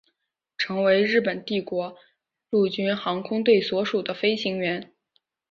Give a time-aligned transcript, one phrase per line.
[0.57, 1.95] 成为日本帝国
[2.49, 4.91] 陆军航空队所属的飞行员。